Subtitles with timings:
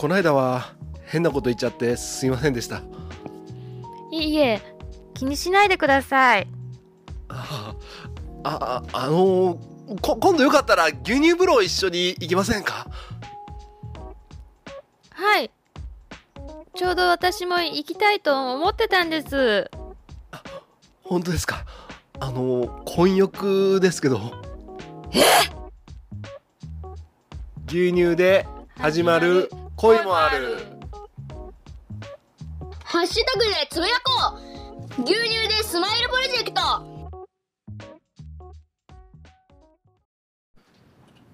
[0.00, 0.72] こないだは
[1.04, 2.80] 変なこと言っちゃってすいませんでした。
[4.10, 4.62] いいえ
[5.12, 6.48] 気にしないでください。
[7.28, 7.74] あ
[8.42, 12.86] ああのー、こ今度よかったら牛乳風呂一緒に行きませんか？
[15.10, 15.50] はい。
[16.74, 19.70] ちょうど私も行きたいと思ってたんです。
[21.02, 21.66] 本当ですか？
[22.20, 24.32] あのー、混浴ですけど。
[25.12, 25.20] え？
[27.66, 28.46] 牛乳で
[28.78, 30.58] 始まる恋もある。
[32.84, 34.36] ハッシュタグでつぶやこ
[34.98, 35.02] う。
[35.04, 36.60] 牛乳でスマイルプロジェクト。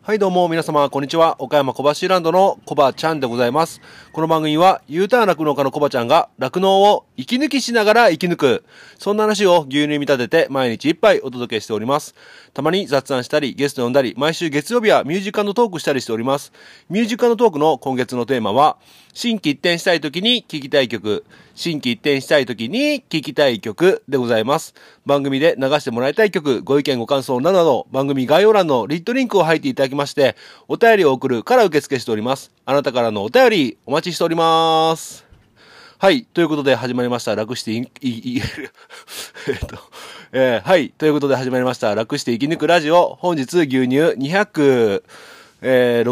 [0.00, 1.42] はいどうも皆様こんにちは。
[1.42, 3.80] 岡山小橋ランドのコバちゃんでございます。
[4.12, 8.64] この番組は U ターン酪農家のコバちゃんが酪農を息抜きしながら生き抜く。
[8.98, 12.14] そんな話を牛乳に見立てて毎日一杯お届けしております。
[12.54, 16.52] たまに雑談したりゲスト呼んだり毎週月曜日はミュージカルのトークしたりしております。
[16.90, 18.76] ミュージカルのトークの今月のテーマは
[19.14, 21.24] 新規一転したい時に聴きたい曲。
[21.54, 24.74] 新規一転したい時に聴きたい曲でございます。
[25.06, 30.36] 番組で流してもらいたい曲ご意見ご感想などなど番組概要欄のリットリンクを入っていただきまして
[30.68, 32.52] お便りを送るから受付しております。
[32.66, 35.25] あなたからのお便りお待ちしております。
[35.98, 36.24] はい。
[36.24, 37.34] ということで始まりました。
[37.34, 38.42] 楽してい、い、い、
[39.48, 39.78] えっと、
[40.30, 40.90] えー、はい。
[40.90, 41.94] ということで始まりました。
[41.94, 43.16] 楽して生き抜くラジオ。
[43.18, 43.78] 本日牛乳
[44.18, 45.02] 200、
[45.62, 46.10] えー、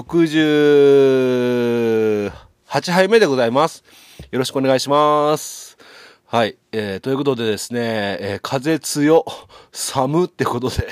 [2.71, 3.85] 68杯目でございます。
[4.31, 5.77] よろしくお願いします。
[6.25, 6.57] はい。
[6.73, 7.81] えー、ということでですね、
[8.21, 9.27] えー、風強、
[9.71, 10.89] 寒ってことで、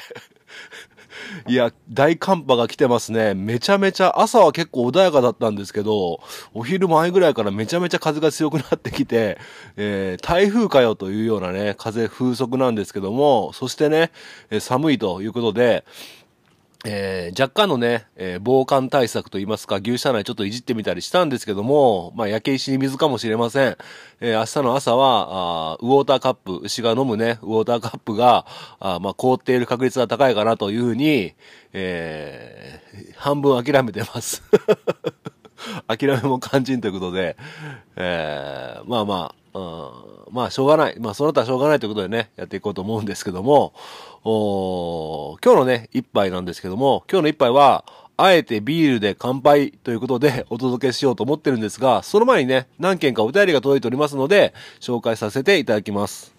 [1.49, 3.35] いや、大寒波が来てますね。
[3.35, 6.21] めちゃめちゃ、朝は結構穏やかだったんですけど、
[6.55, 9.39] お昼前ぐらいからめちゃめちゃ風が強くなってきて、
[9.77, 14.11] えー、台風かよというようなね、風風速なんですけども、そしてね、
[14.61, 15.85] 寒いということで、
[16.85, 23.77] えー若干のね、えー防寒対策といいますか、牛舎内ちょっといじってみたりしたんですけども、まあ、焼け石に水かもしれません。
[24.21, 28.47] えー明日の朝は、あウォーターカップ、牛が飲むね、ウォーターカップが、
[28.81, 31.35] あまあ、凍っている確率が高いかなというふうに、
[31.73, 34.43] えー半分諦めてます。
[35.87, 37.37] 諦めも肝心ということで、
[37.97, 39.61] えーまあまあ、う
[40.31, 40.99] ん、まあしょうがない。
[40.99, 43.75] まあその他しょうがないということでね、やっていこうと思うんですけども、
[44.25, 47.85] お今日のね、一杯なんですけども、今日の一杯は、
[48.17, 56.35] あえてビールで乾杯ということでお届けしようと思ってるんですが、その前にね、何件かお便りが届いておりますので、紹介させていただきます。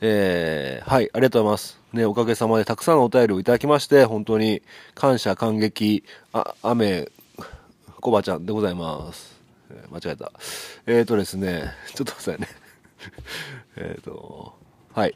[0.00, 1.80] えー、はい、ありがとうございます。
[1.92, 4.62] ね、おかげさまでたくさんのお便りをいただきまして、本当に
[4.94, 7.08] 感謝感激、あ、雨、
[8.00, 9.35] コバちゃんでございます。
[9.76, 10.32] えー間違えた。
[10.86, 12.48] えーとですね、ちょっと待ってくださいね。
[13.76, 14.54] えーと、
[14.94, 15.14] はい。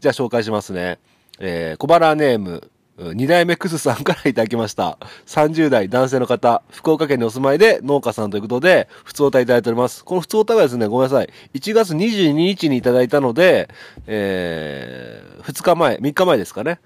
[0.00, 0.98] じゃあ紹介しますね。
[1.38, 4.98] えー、小腹ネーム、二代目クスさんからいただきました。
[5.26, 10.04] 30代男性の方、福岡県にお住まいで農家さんということで、普通お歌いただいております。
[10.04, 11.30] この普通お歌がですね、ごめんなさい。
[11.54, 13.68] 1月22日にいただいたので、
[14.06, 16.80] えー、2日前、3日前ですかね。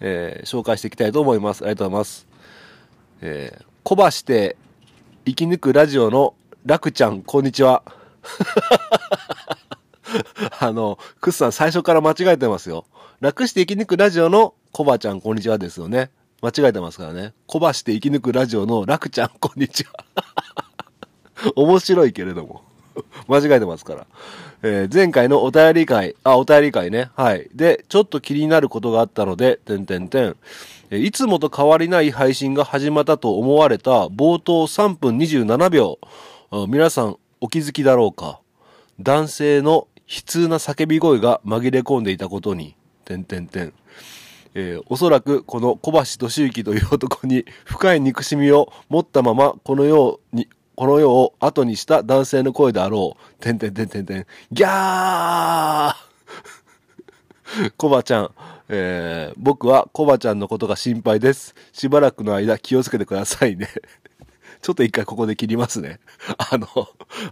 [0.00, 1.62] えー、紹介していきたいと思います。
[1.62, 2.26] ありがとうございます。
[3.22, 4.56] えー、小ばして
[5.26, 7.82] 生き抜くラジオの楽ちゃん、こんにちは。
[10.60, 12.86] あの、クスさん最初から間違えてますよ。
[13.18, 16.12] 楽して生き抜くラジオのコバちゃん、こんにちはですよね。
[16.42, 17.34] 間違えてますからね。
[17.48, 19.92] コバして生き抜くラジオの楽ちゃん、こんにちは。
[21.56, 22.62] 面白いけれども。
[23.28, 24.06] 間違えてますから。
[24.62, 27.10] えー前回のお便り会、あ、お便り会ね。
[27.14, 27.48] はい。
[27.54, 30.36] で、ちょっと気になることがあったので、てんてんてん。
[30.90, 35.98] えいつもと変わりない配信が始まったと思われた冒頭3分27秒。
[36.68, 38.40] 皆さんお気づきだろうか
[39.00, 43.72] 男性の悲痛な叫び声が紛れ込んでいたことに、てんてんてん。
[44.54, 53.42] えーおそらくこの小橋俊之という男に深い憎しみを持ったままこの世に、この世を後にした男性の声であろう。
[53.42, 54.26] てんてんてんてんてん。
[54.52, 55.94] ギャー
[57.76, 58.30] コバちゃん、
[58.68, 61.54] えー僕はコバちゃんのことが心配です。
[61.72, 63.68] しばらくの間気をつけてくださいね。
[64.62, 66.00] ちょっと一回ここで切りますね。
[66.50, 66.66] あの、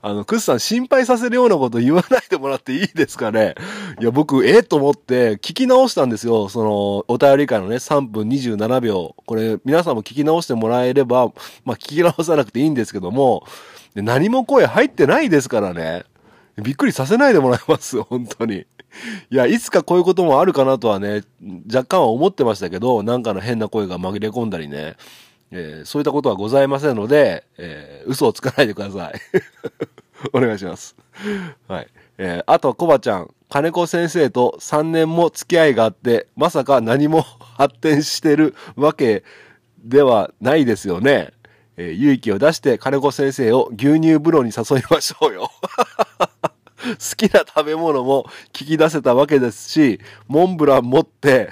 [0.03, 3.55] あの、クスさん心配させるようなこと言わないでもらっていいですかね？
[4.00, 6.49] いや、僕、ええと思って聞き直したんですよ。
[6.49, 9.15] その、お便り会のね、3分27秒。
[9.26, 11.32] これ、皆さんも聞き直してもらえれば、
[11.65, 13.47] まあ、聞き直さなくていいんですけども、
[13.94, 16.05] 何も声入ってないですからね。
[16.62, 18.67] びっくりさせないでもらいます、本当に。
[19.31, 21.23] いや、いつかこういうこともあるかなとはね、
[21.67, 24.94] 若干は思ってましたけど、なんかの変な声が紛れ込んだりね、
[25.56, 29.14] えーそういったことはございませんので、えー嘘をつかないでください。
[30.34, 30.96] お願いします。
[31.68, 31.88] はい。
[32.18, 37.22] えーあと、コバちゃん、金子先生と3年も付き合いがあって、まさか何も
[37.56, 39.22] 発展してるわけ
[39.78, 41.32] ではないですよね。
[41.76, 45.50] えー勇気を出して金子先生を牛乳風呂に誘いましょうよ。
[46.84, 51.50] 好きな食べ物も聞き出せたわけですし、モンブラン持って、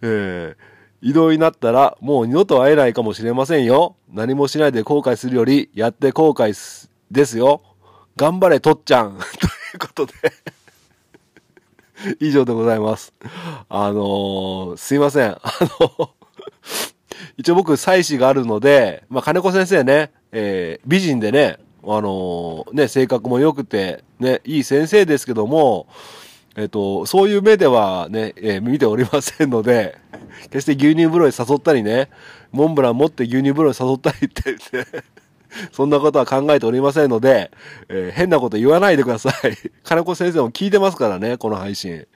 [0.00, 0.73] えー
[1.04, 3.94] 移動になったらもう二度と会えないかもしれませんよ。
[4.10, 7.60] 何もしないで後悔するより、やって後悔すですよ。
[8.16, 9.18] 頑張れ、とっちゃん。
[9.38, 10.12] ということで、
[12.20, 13.12] 以上でございます。
[13.68, 15.32] あのーすいません。
[15.32, 15.40] あ
[15.78, 16.10] の、
[17.36, 25.86] 一応僕、妻子があるので、まあ、金子先生ね、えー美人でね、あのーね、性格も良くて、ね、いい先生ですけども、
[26.56, 29.98] えっ、と、そういう目ではね、えー見ておりませんので、
[30.50, 32.10] 決して牛乳風呂に誘ったりね、
[32.52, 34.86] モンブラン持って牛乳風呂に誘ったりってって、
[35.72, 37.50] そんなことは考えておりませんので、
[37.88, 39.34] えー変なこと言わないでください。
[39.82, 42.06] 金子先生も聞いてますからね、この配信。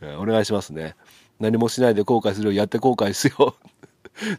[0.00, 0.94] えーお願いしますね。
[1.40, 3.56] 何もしないで後悔するよ、やって後悔すよ。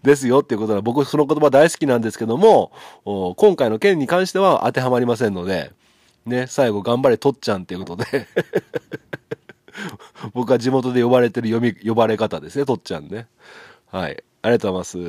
[0.03, 2.71] ですよっていうことは僕その言葉大好きなんですけども、
[3.03, 5.71] 今回の件に関しては当てはまりませんので、
[6.25, 8.27] ね、最後頑張れとっちゃんっていうことで、
[10.33, 13.27] 僕は地元で呼ばれてる読み、呼ばれ方ですね、とっちゃんね。
[13.91, 14.23] はい。
[14.43, 15.07] ありがとうございま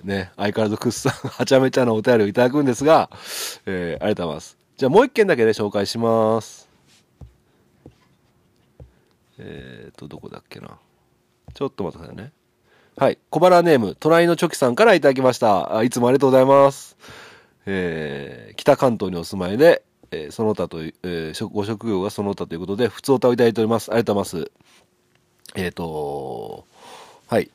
[0.04, 3.10] ね、相変わらずくっさん、 はちゃめちゃなお便りをいただくんですが、
[3.66, 4.56] えーありがとうございます。
[4.76, 6.68] じゃあもう一件だけね、紹介します。
[9.38, 10.78] えーと、どこだっけな。
[11.54, 12.32] ちょっと待ってくださいね。
[12.96, 13.18] はい。
[13.30, 15.82] 小腹ネーム、隣のチョキさんからいただきました。
[15.82, 16.96] いつもありがとうございます。
[17.66, 19.82] えー北関東にお住まいで、
[20.14, 23.90] えーその他という、えーご職業がその他ということで、普通歌をいただいております。
[23.90, 24.52] ありがとうございます。
[25.56, 26.64] えっ、と
[27.26, 27.50] はい。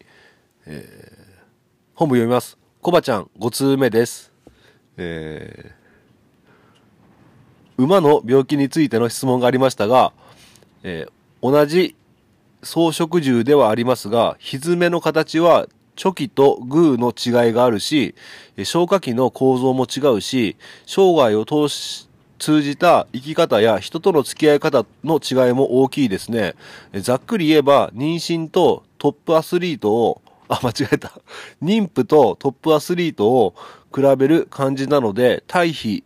[0.66, 1.30] えー
[1.96, 2.58] 本部読みます。
[2.82, 4.32] コバちゃん、5通目です。
[4.98, 5.80] えー
[7.78, 10.12] 馬の病気についての質問がありましたが、
[10.84, 11.96] えー同じ
[12.62, 18.16] 草食獣ではありますが、蹄の形はチョキとグーの違いがあるし、
[18.58, 22.09] え消化器の構造も違うし、生涯を通し、
[22.40, 26.56] 通じた生き方や人との付き合い方の違いも大きいですね。
[26.94, 31.12] ざっくり言えば、妊娠とトップアスリートを、あ、間違えた。
[31.62, 33.54] 妊婦とトップアスリートを
[33.94, 36.04] 比べる感じなので、対比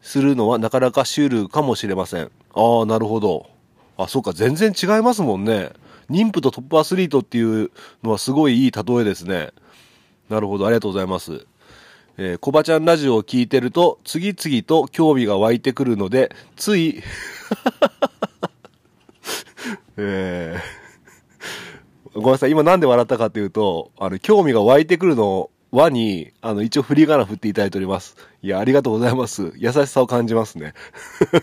[0.00, 2.30] するのはなかなかシュールかもしれません。
[2.54, 3.50] ああ、なるほど。
[3.98, 5.72] あ、そうか、全然違いますもんね。
[6.08, 7.70] 妊婦とトップアスリートっていう
[8.02, 9.50] のはすごいいい例えですね。
[10.28, 11.46] なるほど、ありがとうございます。
[12.18, 17.02] えー、コバちゃんラジオを聞いてると、次々と興味が湧いてくるので、つい、
[19.98, 28.16] えー、ごめんなさい、今なんで笑ったかというと、あの、興味が湧いてくるの輪に、あの、一応振り仮名振っていただいております。
[28.40, 29.52] いや、ありがとうございます。
[29.56, 30.72] 優しさを感じますね。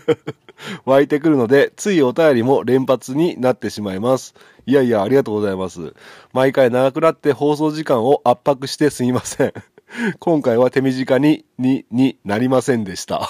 [0.86, 4.34] 湧いてくるので、ついお便りも連発になってしまいます。
[4.66, 5.94] いやいや、ありがとうございます。
[6.32, 9.52] 毎回長くなって放送時間を圧迫してすみません。
[10.18, 13.28] 今回は手短に、に、になりませんでした。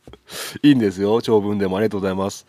[0.62, 1.20] いいんですよ。
[1.22, 2.46] 長文でもありがとうございます。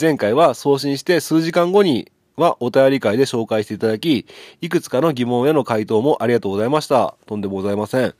[0.00, 4.26] 前回は送信して数時間後にはお便り会で紹介していただき、
[4.60, 7.16] いくつかの疑問への回答もありがとうございました。
[7.26, 8.14] とんでもございません。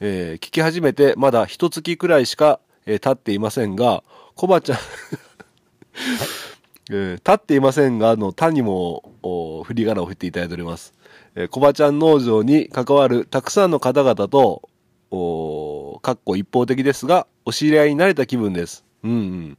[0.00, 4.02] えー聞き始めてまだ一月くらいしか、えー経っていませんが、
[4.34, 4.78] コバちゃん、
[6.90, 10.92] えー立っていませんが、の、他にも、お振り仮名を振っていただいております。
[11.34, 14.68] えー、コバちゃん農場に関わるたくさんの方々と、
[15.10, 18.84] おかっこ一方的ですが、お知り合いになれた気分です。
[19.02, 19.58] うんうん。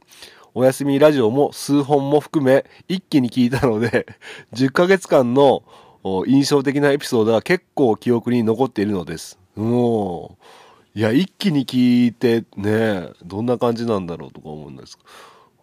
[0.54, 4.06] お休みラジオも数本も含め、一気に聞いたので、
[4.52, 5.62] 10ヶ月間の
[6.26, 9.38] 印象的なエピソードが結構記憶に残っているのです。
[9.56, 10.36] も
[10.94, 14.98] う、いや、一気に聞いてね、どんな感じなんだろうとか思うんです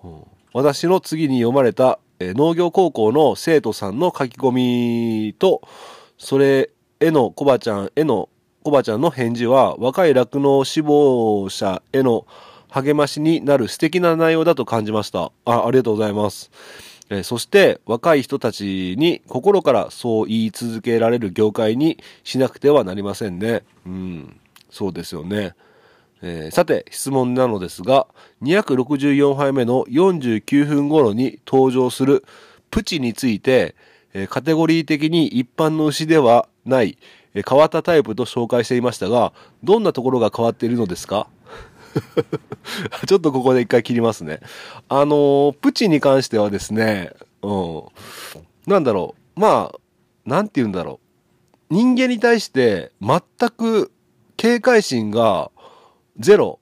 [0.04, 4.52] うん私の次に読まれた、えー農業高校の生徒さんの書き込
[5.30, 5.62] みと、
[6.20, 8.30] それへのコバちゃんへの、
[8.64, 12.28] コバちゃんの返事は、若い酪農志望者への
[12.68, 15.32] 励ましになる素敵な内容だと感じました。
[15.46, 16.52] あ、ありがとうございます。
[17.24, 23.64] そして若い人たちに心からそう言い続けられる業界にしなくてはなりませんね。
[23.88, 25.56] うん、そうですよね。
[26.22, 28.06] えーさて質問なのですが
[28.44, 32.26] 264杯目の49分頃に登場する
[32.70, 33.74] プチについて、
[34.14, 36.98] えカテゴリー的に一般の牛ではない、
[37.34, 41.28] 変わったタイプと紹介していましたがどんなところが変わっているのですか？
[43.08, 44.40] ちょっとここで一回切りますね。
[44.90, 47.84] あのプチに関してはですね、うん。
[48.68, 49.40] なんだろう。
[49.40, 49.80] まあ、
[50.26, 51.00] なんて言うんだろ
[51.72, 51.74] う。
[51.74, 53.92] 人間に対して全く
[54.38, 55.52] 警戒心が
[56.18, 56.60] ゼロ。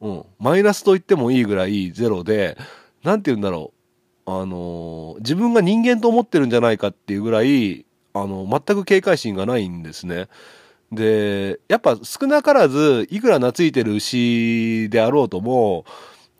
[0.00, 0.24] うん。
[0.38, 2.56] マイナスと言ってもいいぐらいゼロで、
[3.02, 3.71] なんて言うんだろう。
[4.24, 10.28] あの自分が人間と思ってるんじゃないかっていうぐらい、あの、全く警戒心がないんですね。
[10.92, 15.84] で、やっぱ少なからず、いくら懐いてる牛であろうとも、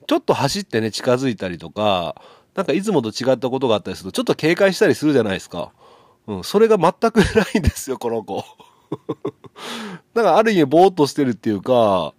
[0.07, 2.21] ちょっと走ってね、近づいたりとか、
[2.55, 5.73] なんかいつもと違ったことがあったりすると、ちょっと警戒したりするじゃないですか。
[6.27, 7.23] うん、それが全くな
[7.55, 8.45] いんですよ、この子。
[10.15, 12.15] だかある意味ぼーっとしてるっていうか、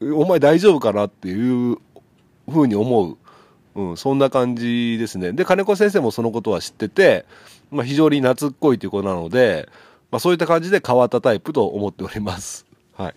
[0.00, 1.78] お前大丈夫かなっていう
[2.50, 3.18] ふうに思う。
[3.74, 5.32] うん、そんな感じですね。
[5.32, 7.24] で、金子先生もそのことは知ってて、
[7.70, 9.68] まあ、非常に懐っこいという子なので、
[10.10, 12.66] まあ、そういった感じで変わったタイプと思っております。
[12.96, 13.14] はい。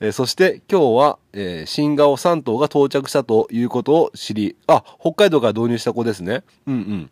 [0.00, 6.42] えーそして今日は、えー新顔3頭が到着したということを知り、あ、北海道から導入した子ですね。
[6.66, 7.10] うんうん。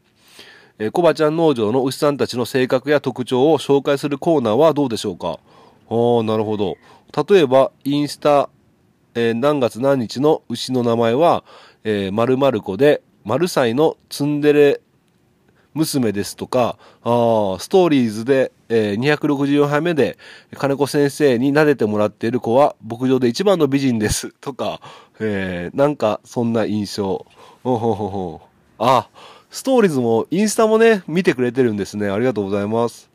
[0.80, 5.38] えー、コバちゃん農場の牛さんたちの性格や特徴を紹介するコーナーはどうでしょうか？
[5.88, 6.76] ああ、なるほど。
[7.28, 8.48] 例えば、インスタ、
[9.14, 11.44] えー何月何日の牛の名前は、
[11.84, 14.80] えー、〇〇子で、〇歳のツンデレ
[15.74, 20.18] 娘ですとか、あストーリーズで、えー264杯目で、
[20.56, 24.32] 金子先生に撫でてもらっている子は、牧場で一番の美人です。
[24.40, 24.80] とか、
[25.20, 27.26] えーなんか、そんな印象。
[27.62, 28.40] ほほほほ
[28.78, 29.08] あ、
[29.50, 32.08] ストーリーズも、インスタもね、見てくれてるんですね。
[32.08, 33.11] ありがとうございます。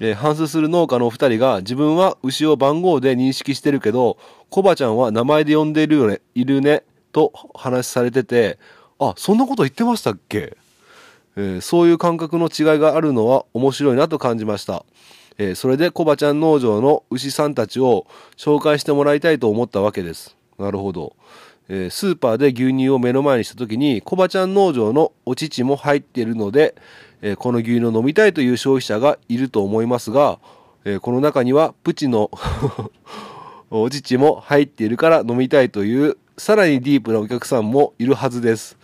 [0.00, 4.18] えー反数する農家のお二人が自分は牛を番号で認識してるけど、
[4.50, 8.58] コバちゃんは名前で呼んでいるよね、いるね、と話されてて、
[8.98, 10.56] あ、そんなこと言ってましたっけ？
[11.36, 14.84] えーそういう感覚の違いがあるのは面白いなと感じました。
[15.38, 20.36] えーそれでコバちゃん農場の牛さんたちを紹介してもらいたいと思ったわけです。
[20.58, 21.14] なるほど。
[21.68, 26.74] えースーパーで牛乳を目の前にした時にコバちゃん農場のお乳も入っているので、
[27.22, 30.38] えーこの牛乳を飲みたいという消費者がいると思いますが、
[30.84, 32.30] えーこの中にはプチの
[33.70, 38.76] お乳も入っているから飲みたいというさらにディープなお客さんもいるはずです。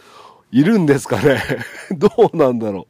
[0.50, 1.40] いるんですかね？
[1.96, 2.86] どうなんだろ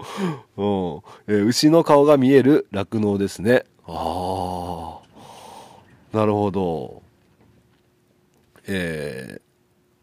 [0.56, 3.64] う、うんえー牛の顔が見える酪農ですね。
[3.86, 4.98] あ
[6.12, 6.16] あ。
[6.16, 7.02] なるほど。
[8.66, 9.42] えー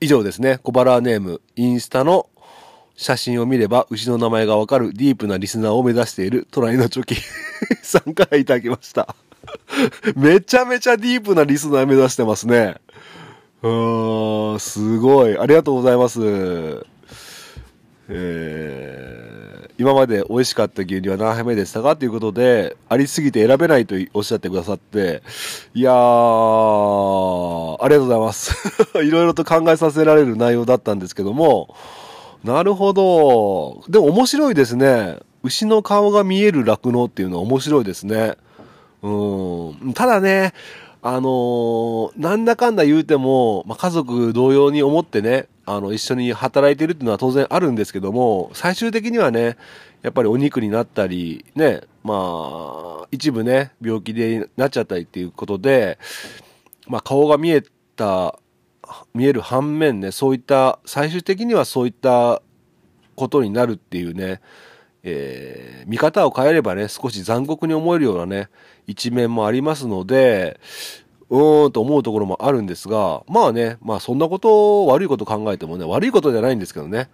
[0.01, 0.60] 以上ですね。
[0.63, 2.29] 小腹ネーム、インスタの
[3.00, 7.15] 写真を見れば牛の名前がわかるディープなリスナーを目指している隣のチョキ
[7.82, 9.15] さんからいただきました。
[10.18, 12.75] めちゃめちゃディープなリスナー目指してますね。
[13.63, 15.38] うーん、すごい。
[15.38, 16.20] ありがとうございます。
[18.10, 25.24] えー今まで美味しかった牛乳は何杯目でしたかということで、ありすぎて選べないとおっしゃってくださって、
[25.74, 25.96] いやー、
[27.82, 28.53] ありがとうございます。
[29.01, 31.74] いろいろと考えさせられる内容だったんですけども、
[32.43, 33.84] なるほど。
[33.89, 35.17] でも面白いですね。
[35.43, 38.36] 牛の顔が見える酪農っていうのは面白いですね。
[39.01, 39.93] うん。
[39.93, 40.53] ただね、
[41.01, 49.55] あのーなんだかんだ言うても、まあ、家族同様に思ってね、あの、一緒に働いてるっていうのは当然あるんですけども、最終的にはね、
[50.01, 55.98] やっぱりお肉になったり、ね、まあ、一部ね、病気でなっちゃったりっていうことで、
[56.88, 57.63] まあ、顔が見え
[57.96, 58.38] た、
[59.13, 62.41] 見える反面ね、そういった、最終的にはそういった
[63.15, 64.41] ことになるっていうね、
[65.03, 68.50] えー見方を変えればね、少し残酷に思えるようなね、
[68.86, 70.60] 一面もありますので、
[71.29, 77.10] うーんと思うところもあるんですが、まあね、まあそんなこと、悪いこと考えてもね、悪いことじゃないんですけどね。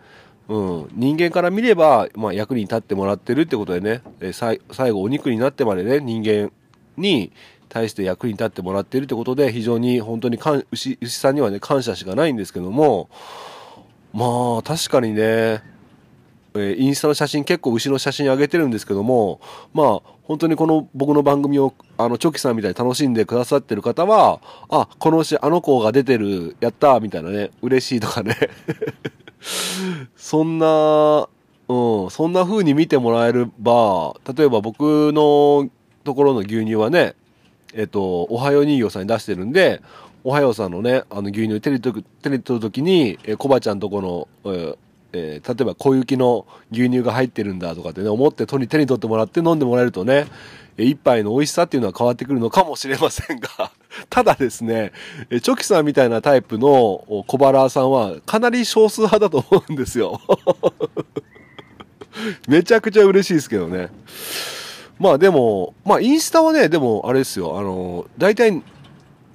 [0.47, 4.59] うん、人間から見れば、まあ、役に立ってもらってるってことでね、え最
[4.91, 6.51] 後お肉になってまでね、人間
[6.97, 7.31] に
[7.75, 10.39] 対して役に立ってもらっているってことで、非常に本当に
[10.71, 13.09] 牛牛さんにはね、感謝しかないんですけども、
[14.13, 15.61] まあ、確かにね、
[16.57, 19.41] えインスタの写真結構牛の写真上げてるんですけども
[19.73, 24.39] まあ本当にこの僕の番組をあのチョキさんみたいに楽しんでくださってる方は
[24.69, 28.37] あこの牛あの子が出てるやったみたいなね嬉しいとかね。
[30.15, 31.27] そんな
[31.67, 35.69] うんそんな風に見てもらえれば例えば僕の
[36.05, 37.15] ところの牛乳はね
[37.75, 39.81] えっとおはよう人形さんに出してるんで
[40.23, 44.77] おはようさんのねあの牛乳手に取る手に取る時にえーコバちゃんとこの、えー
[45.13, 50.27] えー例えば小雪の牛乳が入ってるんだとかってね思って手に手に取ってもらって飲んでもらえるとね
[50.77, 53.49] えー一杯の美味しさっていうのは変わってくるのかもしれませんが
[54.09, 54.91] ただですね
[55.29, 60.19] えチョキさんみたいなタイプの小腹さんはかなり少数派だと思うんですよ。
[62.47, 63.89] めちゃくちゃ嬉しいですけどね。
[64.99, 68.63] まあでもまあインスタはねでもあれですよあの大体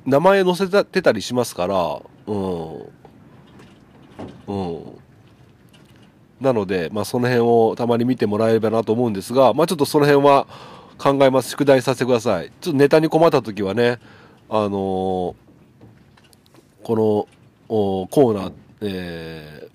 [0.06, 2.74] 名前載せてたりしますからうん
[4.46, 5.00] うん
[6.40, 10.46] なので、まあ、その辺をたまに見てもらえればなと思うんですが、まあ、ちょっとその辺は
[10.96, 11.50] 考えます。
[11.50, 12.50] 宿題させてください。
[12.60, 13.98] ちょっとネタに困った時はね、
[14.48, 15.34] あのー
[16.82, 17.28] この
[17.68, 19.69] コーナー、えー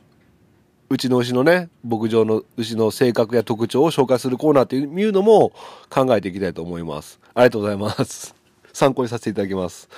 [0.88, 5.52] うちの牛のね、牧場の牛の性格や特徴を紹介するコーナーっていうのも
[5.90, 7.20] 考えていきたいと思います。
[7.34, 8.36] ありがとうございます。
[8.72, 9.90] 参考にさせていただきます。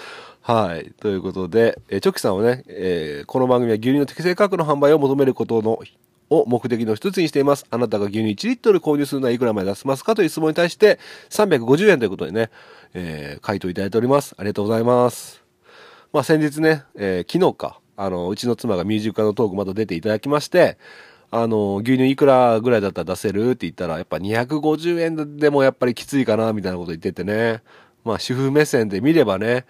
[0.42, 0.94] はい。
[1.02, 5.80] ということで、えーチョキさんはね、えーこの番組は牛乳の適正価格の販売を求めることの、
[6.30, 7.66] を目的の一つにしています。
[7.70, 11.00] あなたが牛乳1リットル購入するのはいくらまで出せますかという質問に対して、
[11.32, 12.50] 350円ということでね、
[12.94, 14.36] えー回答いただいております。
[14.38, 15.44] ありがとうございます。
[16.14, 20.78] まあ先日ね、えー昨日か、あの、うちの妻がミュージックのトークまた出ていただきまして、
[21.32, 27.64] あの、牛乳いくらぐらいだったら出せるって言ったら、やっぱ250円でもやっぱりきついかな、みたいなこと言っててね。
[28.06, 29.66] まあ主婦目線で見ればね、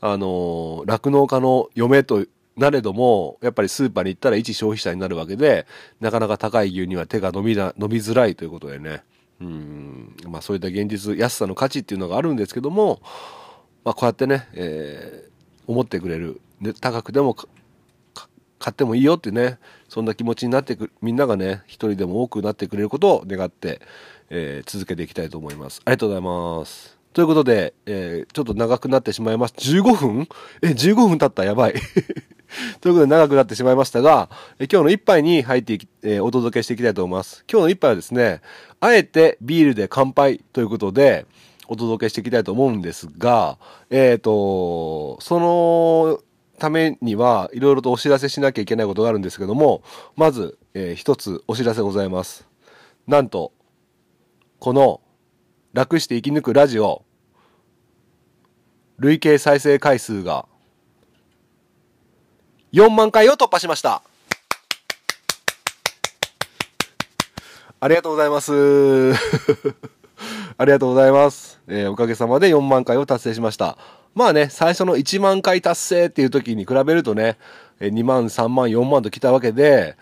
[0.00, 2.26] あの、酪農家の嫁と
[2.56, 5.66] なれども、やっぱりスーパーに行ったら一消費者になるわけで、
[5.98, 9.02] なかなか高い牛乳は手が伸びな、伸びづらいということでね。
[9.40, 13.00] うん、まあそういった現実、安さの価値っていうのがあるんですけども、
[13.84, 15.32] まあこうやってね、えー
[15.66, 16.40] 思ってくれる。
[16.60, 17.36] で、高くでも
[18.62, 23.80] 買ってもいいよってね、そんな気持ちになってく、みんながね、一人でも多くなってくれることを願って、
[24.30, 25.82] えー続けていきたいと思います。
[25.84, 26.22] ありがとうござい
[26.60, 26.96] ます。
[27.12, 29.54] ということで、えーちょっと長くなってしまいます。
[29.58, 30.28] 15分？
[30.62, 31.44] え、15分経った？
[31.44, 31.74] やばい。
[32.80, 37.44] ということで長くなってしまいましたが、え今日の一杯に入っていき、えーお届けしていきたいと思います。
[37.50, 38.40] 今日の一杯はですね、
[38.80, 41.26] あえてビールで乾杯ということで、
[41.68, 43.58] お届けしていきたいと思うんですが、
[43.90, 46.20] えっ、と、その
[46.58, 49.82] ためにはいろいろとお知らせしなきゃいけないことがあるんですけども、
[50.16, 52.46] まず、えー一つお知らせございます。
[53.06, 53.52] なんと、
[54.58, 55.00] この
[55.72, 57.04] 楽して生き抜くラジオ、
[58.98, 60.46] 累計再生回数が
[62.72, 64.02] 4万回を突破しました。
[67.80, 69.12] ありがとうございます。
[70.56, 71.60] ありがとうございます。
[71.66, 73.76] えーおかげさまで4万回を達成しました。
[74.14, 77.38] まあね、最初の1万回達成っていう時に比べるとね、
[77.80, 79.96] 2万、3万、4万と来たわけで、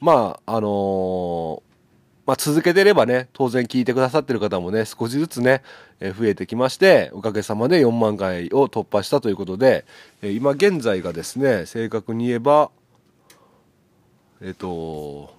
[0.00, 1.74] まあ、あのー
[2.26, 5.62] まあ続けてればね、当然聞いてくださってる方もね、少しずつね、
[6.00, 9.84] え増えてきまして、おかげさまで4万回を突破したということで、
[10.22, 12.70] え今現在がですね、正確に言えば、
[14.40, 15.34] えっ、と、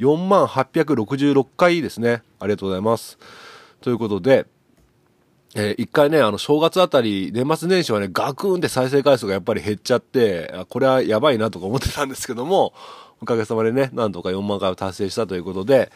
[0.00, 2.22] 4万866回ですね。
[2.40, 3.16] ありがとうございます。
[3.80, 4.46] ということで、
[5.54, 12.72] えー一回ね、あの、正月あたり、年末年始はね、ガクーンって再生回数がやっぱり減っちゃって、あこれはやばいなとか思ってたんですけども、
[13.20, 15.90] おかげさまでね、なんとか4万回を達成したということで、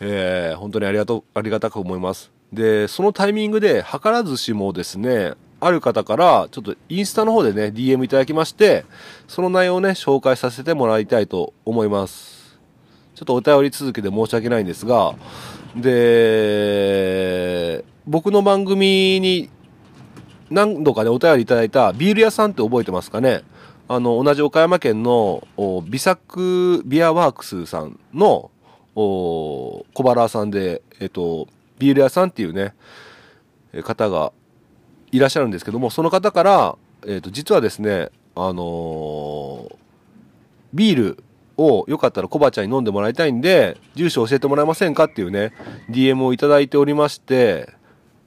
[0.00, 2.30] えー本当にありがとう、ありがたく思います。
[2.52, 8.84] で、そのタイミングで、図らずしもですね、ある方から、ちょっとインスタの方でね、DM いただきまして、
[9.28, 12.58] その内容をね、紹介させてもらいたいと思います。
[13.14, 15.14] ちょっとお便り続きで申し訳ないんですが、
[15.76, 19.50] で、僕の番組に
[20.50, 23.42] 何度かね、お便りいただいたビール屋さんって覚えてますかね？
[23.88, 25.46] あの、同じ岡山県の
[25.88, 28.50] 美作ビアワークスさんの
[28.94, 32.74] 小原さんで、えっと、ビール屋さんっていうね、
[33.84, 34.32] 方が
[35.12, 39.74] いらっしゃるんですけども、その方から、えっと、実はですね、あのー
[40.72, 41.24] ビール
[41.56, 45.52] をよかったらコバちゃんに飲んでもらいたいんで、住所教えてもらえませんかっていうね、
[45.90, 47.68] DM をいただいておりまして、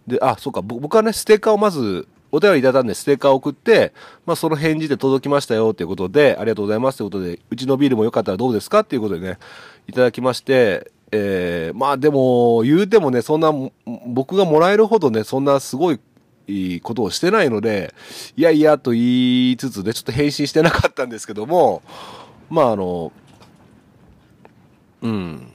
[0.08, 3.94] で、あ、そうか、僕はね、ステッカーをまず、お便りいただいたんで、ステッカーを送って、
[4.26, 9.38] まあ、その返事で届きましたよ、ということで、ありがとうございます、ということで、うちのビールもよかったらどうですかっていうことでね、
[9.88, 13.54] いただきまして、えー、まあでも、言うてもね、そんな、
[14.08, 16.00] 僕がもらえるほどね、そんなすごい、
[16.48, 17.94] いいことをしてないので、
[18.36, 21.84] いやいやと言いつつで、ちょっと返信してなかったんですけども、
[22.50, 23.14] まああの、
[25.04, 25.53] うん。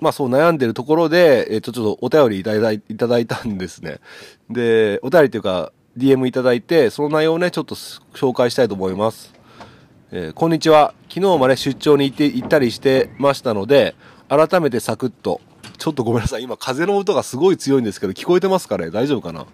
[0.00, 4.00] まあそう悩んでるところで、えっと、ちょっとお便りいただいいただいたんですね。
[4.48, 9.32] で、お便りというか、DM いただいて、その内容をね、ちょっと紹介したいと思います。
[10.12, 10.94] えーこんにちは。
[11.08, 13.94] 昨日まで出張に行って、行ったりしてましたので、
[14.28, 15.40] 改めてサクッと。
[15.78, 16.42] ちょっとごめんなさい。
[16.42, 18.90] 今、風の音がすごい強いんですけど、聞こえてますかね？
[18.90, 19.46] 大丈夫かな？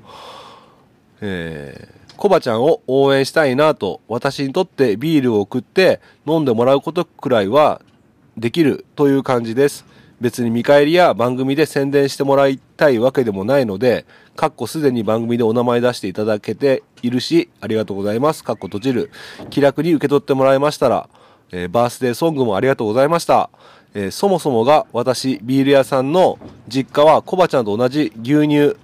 [1.21, 7.83] えーコバちゃんを応援したいなと、私にとってビールを送って飲んでもらうことくらいは
[8.39, 9.85] できるという感じです。
[10.21, 18.43] 別に見返りや番組で宣伝してもらいたいわけでもないので、かっこすでに番組でお名前出していただけているし、ありがとうございます。
[18.43, 19.11] かっこ閉じる。
[19.51, 21.09] 気楽に受け取ってもらいましたら、
[21.53, 23.51] えーバースデーソングもありがとうございました。
[23.95, 28.77] えーそもそもが私、ビール屋さんの実家はコバちゃんと同じ牛乳、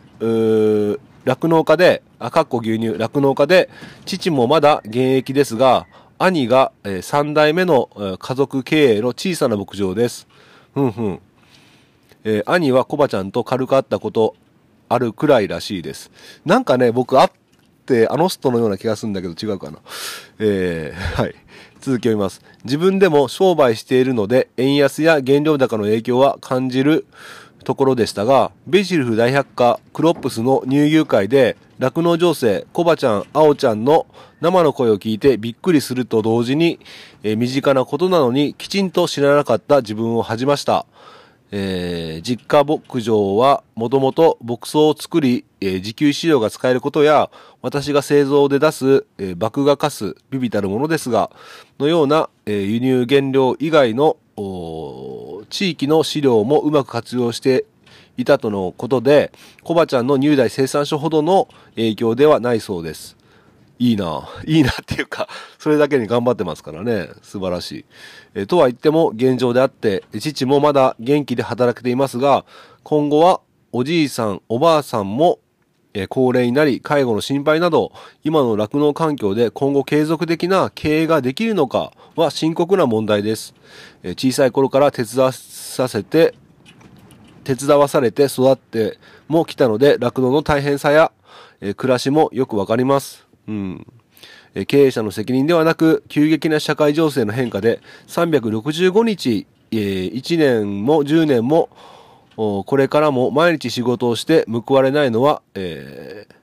[1.24, 3.70] 酪農家で、あ、かっこ牛乳、酪農家で、
[4.04, 5.86] 父もまだ現役ですが、
[6.18, 10.28] 兄が、えー三代目の、えー家族経営の小さな牧場です。
[10.74, 11.20] ふんふん。
[12.24, 14.36] えー兄はコバちゃんと軽く会ったこと
[14.88, 16.10] あるくらいらしいです。
[16.44, 17.30] なんかね、僕会っ
[17.86, 19.78] てあの人のような気がするんだけど違うかな。
[20.38, 21.34] えー はい。
[21.80, 22.42] 続きを読みます。
[22.64, 27.06] 自分でも商売しているので、円安や原料高の影響は感じる、
[27.62, 34.06] ところでしたが、ベジルフ大百科クロップスの乳牛会で、酪農情勢、コバちゃん、アオちゃんの
[34.40, 36.80] 生の声を聞いてびっくりすると同時に、
[37.22, 40.86] えー身近なことなのにきちんと知らなかった自分を恥じました。
[41.50, 47.30] えー実家牧場はもともと牧草を作り、えー自給飼料が使えることや、
[47.62, 51.30] 私が製造で出す、えー麦芽かす、ビビたるものですが、
[51.78, 54.16] のような、えー輸入原料以外の
[55.52, 57.66] 地域の資料もうまく活用して
[58.16, 63.18] いたとのことで、コバちゃんの入代生産所ほどの影響ではないそうです。
[63.78, 64.26] いいな。
[64.46, 67.10] いいなっていうか、それだけに頑張ってますからね。
[67.20, 67.84] 素晴らしい。
[68.34, 72.46] えとは言っても現状であって、父もまだ元気で働けていますが、
[72.82, 75.38] 今後はおじいさん、おばあさんも、
[75.94, 77.92] え高齢になり、介護の心配など、
[78.24, 83.54] 今の酪農環境で今後継続的な経営ができるのかは深刻な問題です。
[84.02, 86.34] 小さい頃から手伝わさせて、
[87.44, 91.12] 手伝わされて育っても来たので、酪農の大変さや、
[91.76, 93.26] 暮らしもよくわかります。
[93.46, 93.86] うん。
[94.66, 101.68] 経営者の責任ではなく、急激な社会情勢の変化で、365日、1年も10年も、
[102.36, 106.42] これからも毎日仕事をして報われないのは、えー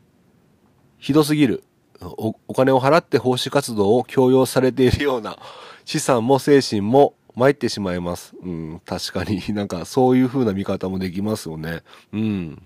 [1.00, 1.64] ひどすぎる
[2.02, 2.36] お。
[2.48, 5.38] お金を払って奉仕活動を強要されているような
[5.86, 8.36] 資産も精神も参ってしまいます。
[8.44, 11.84] うん、確かに なんかそういう風な見方もできますよね。
[12.14, 12.62] うん。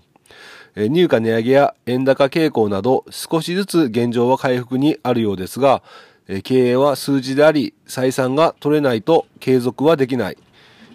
[0.76, 5.82] え入荷値上げや円高傾向など少しずつ現状は回復にあるようですが、
[6.26, 10.38] え経営は数字であり採算が取れないと継続はできない。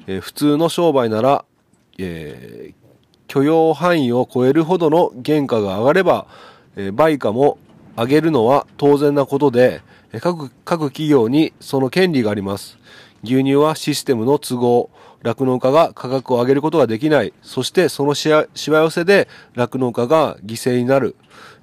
[0.07, 1.45] え普通の商売なら、
[1.99, 2.79] えー
[3.29, 6.25] 許容範囲を超えるほどの原価が上がれば、
[6.75, 7.59] えー売価も
[7.95, 9.81] 上げるのは当然なことで、
[10.11, 12.79] え各各企業にその権利があります。
[13.23, 14.89] 牛乳はシステムの都合、
[15.21, 17.33] 酪農家が価格を上げることができない。
[17.43, 21.15] そしてそのしわしわ寄せで酪農家が犠牲になる。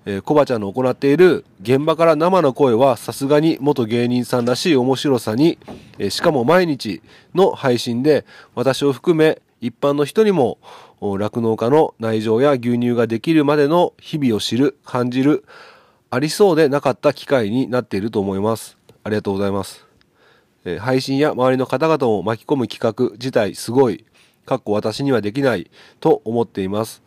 [0.05, 5.59] えーコバちゃんの行っている現場から生の声はさすがに元芸人さんらしい面白さに、
[5.99, 7.03] えーしかも毎日
[7.35, 10.59] の配信で私を含め一般の人にも
[11.01, 15.45] 酪農家の内情や牛乳ができるまでの日々を知る、感じる、
[16.11, 18.79] ありそうでなかった機会になっていると思います。
[19.05, 19.87] ありがとうございます。
[20.79, 24.05] 配信や周りの方々を巻き込む企画自体すごい、
[24.45, 27.03] かっこ私にはできないと思っています。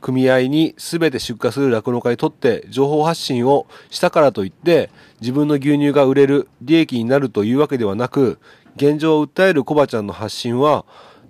[0.00, 8.40] 組合に全て出荷する酪農家にとって情報発信をしたからといって自分の牛乳が売れる利益になるというわけではなく
[8.74, 10.84] 現状を訴えるコバちゃんの発信は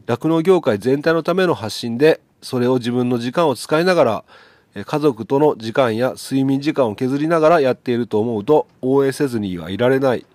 [0.06, 4.24] 酪農業界全体のための発信でそれを自分の時間を使いながら
[4.84, 10.26] 家族との時間や睡眠時間を削りながらやっていると思うと応援せずにはいられない。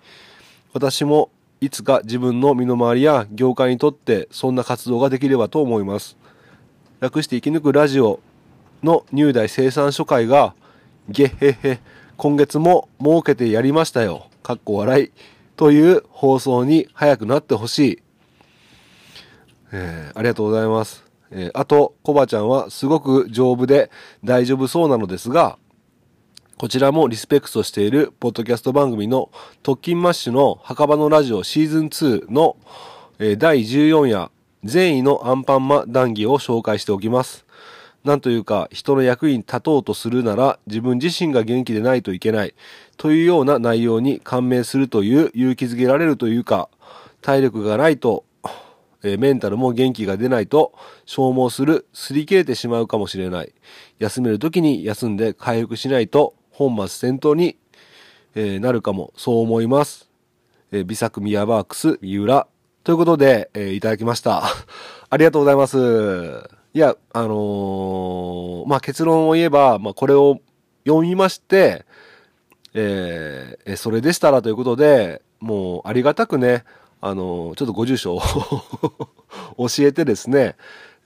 [0.72, 1.30] 私も
[1.60, 6.16] いつか自分の身の回りや業界にとってそんな活動ができればと思います。
[6.98, 8.20] 楽して生き抜くラジオ
[8.82, 10.54] の入代生産所会が
[11.08, 11.80] ゲッヘヘ
[12.16, 14.26] 今月も設けてやりましたよ。
[14.42, 15.10] かっこ笑い。
[15.54, 18.02] という放送に早くなってほしい。
[19.72, 21.04] えーありがとうございます。
[21.30, 23.90] えーあと、コバちゃんはすごく丈夫で
[24.22, 25.58] 大丈夫そうなのですが、
[26.58, 29.30] こちらもリスペクトしているポッドキャスト番組の
[29.62, 32.56] 特勤マッシュの墓場のラジオシーズン2の、
[33.18, 34.30] えー第14夜
[34.62, 37.44] 善意のアンパンマ談義を紹介しておきます。
[38.04, 42.54] なんというか、人の役に立とうとするなら自分自身が元気でないといけない
[42.96, 46.68] というような内容に感銘するという勇気づけられるというか、
[47.20, 48.24] 体力がないと
[49.02, 50.72] えーメンタルも元気が出ないと
[51.06, 53.52] 消耗する、擦り切れてしまうかもしれない。
[53.98, 57.56] 休める時に休んで回復しないと本末転倒に、
[58.34, 60.08] えーなるかも、そう思います。
[60.70, 62.46] えー美作ミヤバークス、三浦。
[62.84, 64.42] ということで、えーいただきました。
[65.10, 66.48] ありがとうございます。
[66.74, 70.38] いや、あのまあ、結論を言えば、まあ、これを
[70.86, 71.84] 読みまして、
[72.74, 76.64] えーえそれでしたらということで、もうありがたくね、
[77.04, 78.20] あの、ちょっとご住所を
[79.68, 80.54] 教えてですね、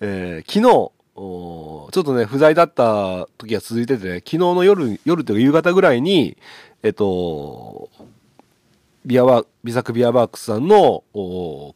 [0.00, 6.37] えー昨日、ちょっとね、不在だった時が続いててね、昨日の夜、夜というか夕方ぐらいに、
[6.82, 7.88] えっと、
[9.06, 11.02] ビアワー、ビサクビアバークスさんの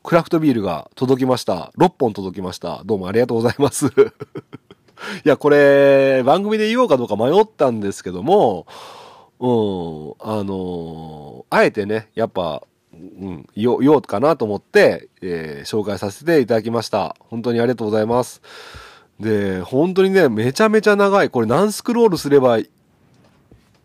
[0.02, 1.72] クラフトビールが届きました。
[1.78, 2.82] 6本届きました。
[2.84, 3.86] どうもありがとうございます。
[5.24, 8.66] いや、これ、番組で言おうかどうか迷ったんですけども、
[9.38, 17.16] うん、あのあえてね、やっぱ、うん、言おうかなと思って、えー紹介させていただきました。
[17.18, 18.42] 本当にありがとうございます。
[19.20, 21.30] で、本当にね、めちゃめちゃ長い。
[21.30, 22.62] これ何スクロールすればっ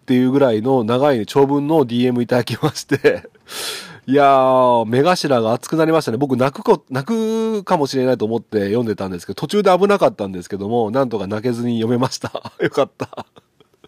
[0.06, 3.30] ていうぐらいの長い長文の DM いただきまして、
[4.08, 6.18] いやー、目頭が熱くなりましたね。
[6.18, 12.32] 僕泣くこ、泣くかもしれないと思って読んでたんですけど、途中で危なかったんですけども、なんとか泣けずに読めました。
[12.62, 13.26] よかった。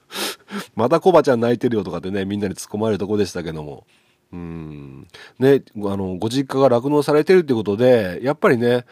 [0.76, 3.86] またコバちゃん泣いてるよとかってね、みんなに突っ込まれるとこでしたけども。
[4.34, 5.08] うん。
[5.40, 8.86] ね、あの、ご実家が酪農されてるってことで、やっぱりね、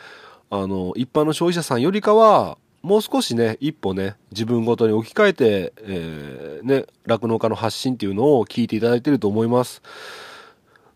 [0.50, 9.82] あの、一般の消費者さんよりかは、もう少しね、一歩ね、自分ごとに置き換えて、えー、ね、酪農家の発信っていうのを聞いていただいてると思います。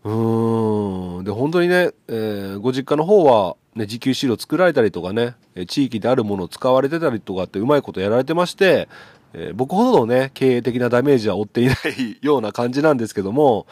[0.04, 1.24] うーん。
[1.24, 5.34] で、本当にね、えーご実家の方は、ね、自給飼料作られたりとかね、
[5.66, 8.88] 地域であるものを使われてたりとかってうまいことやられてまして、
[9.32, 13.66] えー僕ほどのね、経営的なダメージは負っていない ような感じなんですけども、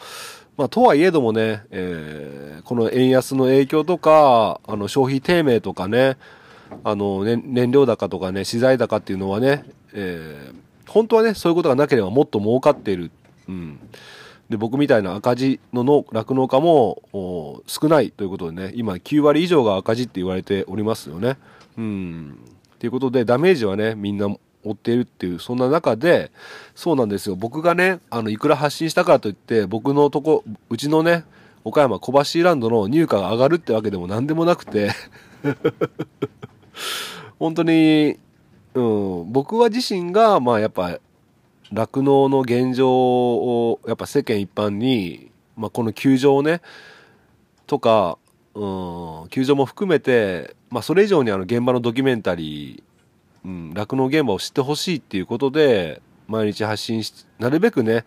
[0.59, 6.17] まあ、とはいえどもね、えーこの円安の影響とか、あの、消費低迷とかね、
[6.83, 13.11] あの、ね、燃料高とかね、資材高っていうのはね、えー本当はね、そういうことがなければもっと儲かっている。
[13.47, 13.79] うん。
[14.49, 17.01] で、僕みたいな赤字の酪農家も
[17.67, 21.37] 少ないということでね、今9割以上が赤字って言われておりますよね。
[21.77, 22.39] うん。
[22.79, 26.31] ということで、ダメージはね、みんな負っているっていう、そんな中で、
[26.75, 27.35] そうなんですよ。
[27.35, 31.23] 僕がね、あの、いくら発信したからといって、僕のとこ、うちのね、
[31.63, 34.91] 岡山小橋ランドの入荷が上がるってわけでも何でもなくて、
[37.39, 38.17] 本当に、
[38.73, 40.99] うん、僕は自身が、まあやっぱ、
[41.71, 46.61] 酪農の現状を、やっぱ世間一般に、まあこの球場をね、
[47.67, 48.17] とか、
[48.55, 52.88] うん、球場も含めて、まあそれ以上にあの現場のドキュメンタリー、
[53.45, 58.05] うん、酪農現場を知ってほしいっていうことで、毎日発信し、なるべくね、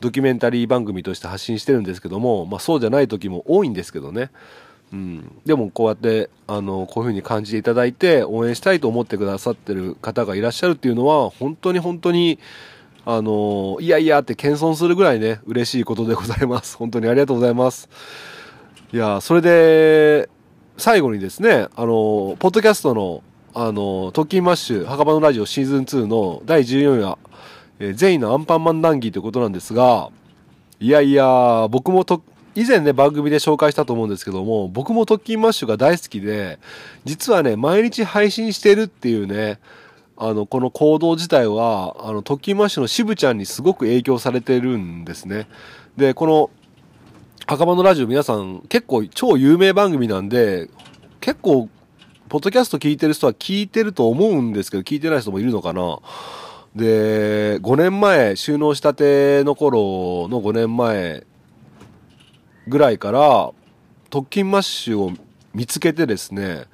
[0.00, 4.30] ドキュメンタリー番組として発信してるんですけども、まあそうじゃない時も多いんですけどね。
[4.92, 12.38] うん、でもこうやってあのこういうふうに感じていただいて応援したいと思ってくださってる方がいらっしゃるっていうのは本当に本当に
[13.06, 16.76] あのいやいやって謙遜するぐらいね嬉しいことでございます。
[16.76, 17.88] 本当にありがとうございます。
[18.92, 20.28] いやそれで
[20.76, 23.22] 最後にですねあのポッドキャストの
[23.54, 27.18] あのトッキンマッシュ墓場のラジオシーズン2の第14話、
[27.78, 30.10] えー善意のアンパンマン談義ということなんですが
[30.80, 32.22] いやいや僕もと
[32.54, 36.58] 以前ね、番組で紹介したと思うんですけども、僕もトッキンマッシュが大好きで、
[37.06, 39.58] 実はね、毎日配信してるっていうね、
[40.18, 45.48] あの、この行動自体は、あの、トッキンマッシュの渋ちゃんにすごく影響されてるんですね。
[45.96, 46.50] で、この、
[47.46, 50.68] 墓場のラジオ皆さん結構超有名番組なんで、
[51.20, 51.70] 結構、
[52.32, 55.98] ポッドキャスト聞いてる人は聞いてると思うんですけど、聞いてない人もいるのかな？
[56.74, 61.26] で、5年前、就農したての頃の5年前
[62.68, 63.50] ぐらいから、
[64.08, 65.12] トッキンマッシュを
[65.52, 66.68] 見つけてですね、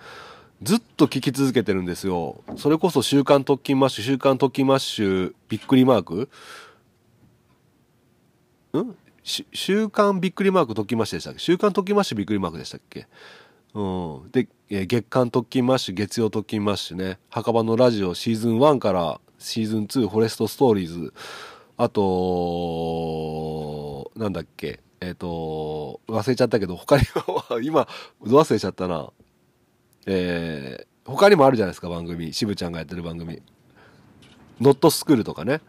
[0.62, 2.40] ずっと聞き続けてるんですよ。
[2.56, 6.28] それこそ週刊トッキンマッシュ、週刊トッキンマッシュ、びっくりマーク？
[8.78, 8.94] ん？
[9.24, 11.40] 週刊びっくりマークトッキンマッシュでしたっけ？
[11.40, 13.08] 週刊トッキンマッシュびっくりマークでしたっけ？
[13.74, 14.30] うん。
[14.30, 21.14] で、えー月刊トッキンマッシュ、月曜トッキンマッシュね、墓場のラジオシーズン1からシーズン2、フォレストストーリーズ、
[21.78, 22.02] あと、
[24.14, 27.88] なんだっけ、えっ、と、忘れちゃったけど、他にも、 今、
[28.22, 29.10] 忘れちゃったな。
[30.06, 32.34] えー他にもあるじゃないですか、番組。
[32.34, 33.40] 渋ちゃんがやってる番組。
[34.60, 35.62] ノットスクールとかね。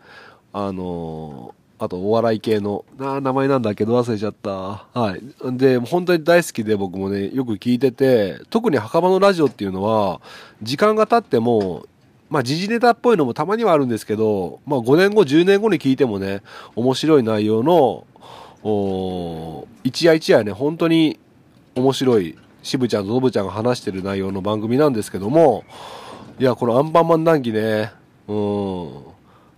[0.52, 4.52] あのーあとお笑い系の、なあ名前なんだけど忘れちゃった。
[4.52, 5.58] はい。
[5.58, 10.20] で、本当に大好きで僕もね、よく聞いてて、特に墓場のラジオっていうのは、
[10.62, 11.86] 時間が経っても、
[12.30, 16.42] まあ時事ネタっぽいのもたまにはあるんですけど、まあ5年後、10年後に聞いてもね、
[16.76, 18.06] 面白い内容の、
[18.62, 21.18] お一夜一夜ね、本当に
[21.76, 25.64] 面白い、渋ちゃんとノブちゃんが話してる内容の番組なんですけども、
[26.40, 27.94] いや、このアンパンマン談義ね、
[28.28, 28.92] うん、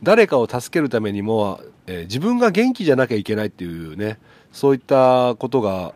[0.03, 1.59] 誰かを助けるためにも、
[1.91, 4.17] えー自分が元気じゃなきゃいけないっていうね、
[4.51, 5.93] そういったことが、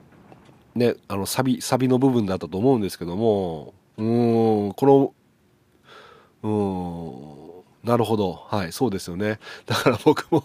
[0.76, 5.14] ね、あの、サビ、サビの部分だったと思うんですけども、うーん、この、
[6.44, 8.34] うーん、なるほど。
[8.34, 9.40] はい、そうですよね。
[9.66, 10.44] だから僕も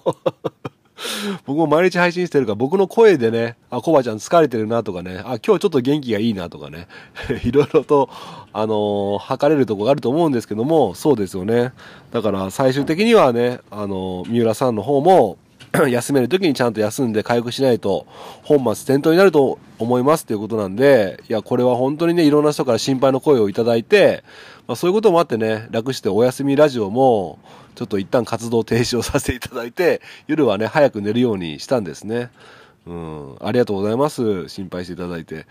[1.47, 6.89] 僕も毎日配信してるから、僕の声でね、あ、コバちゃん疲れてるなとかね、あ、今日ちょっと元気がいいなとかね、
[7.45, 8.09] いろいろと、
[8.53, 11.73] あのー測れるとこがあると思うんですけども、そうですよね。
[12.11, 15.37] だから最終的にはね、あのー三浦さんの方も、
[15.89, 18.07] 休める時にちゃんと休んで回復しないと
[18.43, 24.25] 本末転倒になると思いますっていうことなんで、いや、これは本当にね、いろんな人から心配の声をいただいて、
[24.71, 27.41] まあそういうこともあってね、楽してお休みラジオも、
[27.75, 32.31] ちょっと一旦活動停止をさせていただいて、夜はね、早く寝るようにしたんですね。
[32.87, 34.49] うん、ありがとうございます。
[34.49, 35.47] 心配していただいて。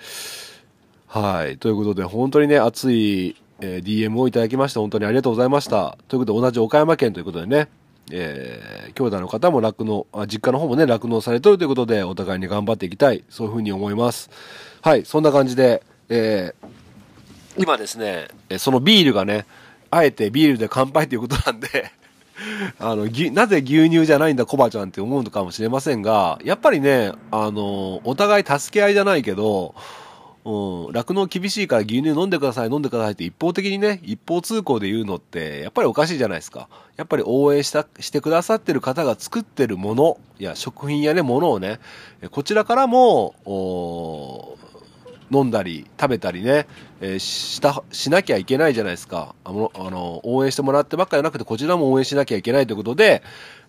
[1.07, 1.57] はい。
[1.57, 5.97] ということで、本当にね、熱い、えー DM をいただきまして、本当にありがとうございました。
[6.07, 7.67] ということで、同じ岡山県ということでね、
[8.13, 13.25] えー、兄弟の方も酪農、実家の方もね、酪農されてるということで、お互いに頑張っていきたい。
[13.29, 14.29] そういうふうに思います。
[14.81, 16.78] はい、そんな感じで、えー、
[17.59, 19.45] 今ですね、そのビールがね、
[19.91, 21.91] あえてビールで乾杯ということなんで、
[22.79, 29.75] あの、ぎなぜ牛乳じゃないんだコバちゃんって思うのかもしれませんが、やっぱりね、あの、お互い助け合いじゃないけど、
[30.45, 36.69] うん、酪農厳しいから牛乳飲んでください、飲んでくださいって一方的にね、一方通行で言うのって、やっぱりおかしいじゃないですか。
[36.95, 41.79] やっぱり応援した、してくださってる方が作ってるもの、いや、食品やね、ものをね、
[42.31, 43.35] こちらからも、
[45.31, 46.67] 飲んだり食べたりね、
[47.01, 49.35] えーしたしなきゃいけないじゃないですか。
[49.43, 53.23] あのあの応援してもらってばっかじゃなくてこちらも応援しなきゃいけないということで、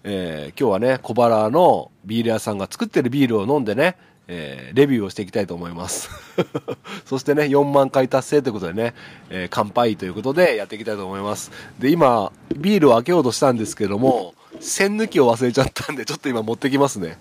[0.05, 3.97] えー今日はね小腹のビール屋さんが作ってるビールを飲んでね、
[4.29, 6.11] えーレビューをしていきたいと思います。
[7.05, 8.95] そしてね4万回達成ということでね、
[9.29, 11.51] えー乾杯ということでやっていきたいと思います。
[11.79, 17.19] で今ビールを開けようとしたんですけども栓抜きを忘れちゃったんでちょっと今持ってきますね。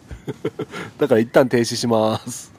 [0.97, 2.58] だから一旦停止します。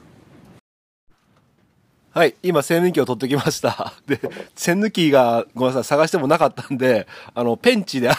[2.13, 3.93] はい、今、栓抜きを取ってきました。
[4.05, 4.19] で、
[4.53, 8.11] 栓抜きが、ごめんなさい、探してもなかったんで、あの、ペンチで、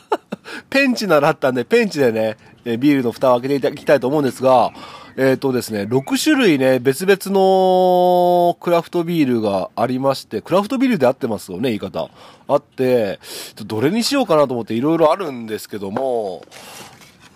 [0.70, 4.72] ペンチならあったんで、ペンチでね、えビールの蓋を開けていただきたいと思うんですが、
[5.18, 12.08] えっ、とですね、6種類ね、別々のクラフトビールがありまして、クラフトビールで合ってますよね、言い方。
[12.48, 13.20] あって、
[13.66, 16.42] どれにしようかなと思っていろいろあるんですけども、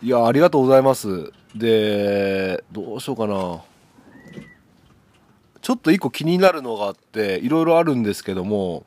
[0.03, 1.31] いや、ありがとうございます。
[1.55, 3.70] で、どうしようかな。
[5.71, 8.85] ちょっと一個気になるのがあって、いろいろあるんですけども、